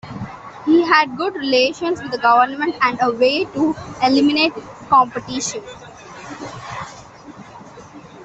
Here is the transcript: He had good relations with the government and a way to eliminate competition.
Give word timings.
He 0.65 0.81
had 0.83 1.15
good 1.15 1.35
relations 1.35 2.01
with 2.01 2.09
the 2.09 2.17
government 2.17 2.75
and 2.81 2.97
a 3.03 3.11
way 3.11 3.45
to 3.45 3.75
eliminate 4.01 4.51
competition. 4.89 5.61